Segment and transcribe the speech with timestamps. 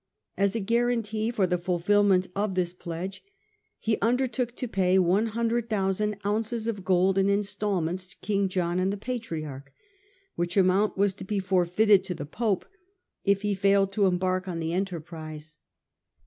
[0.35, 3.23] As a guarantee for the fulfilment of this pledge
[3.77, 8.97] he undertook to pay 100,000 ounces of gold in instalments to King John and the
[8.97, 9.71] Patriarch,
[10.33, 12.65] which amount was to be forfeited to the Pope
[13.25, 15.59] if he failed to embark on the enterprise.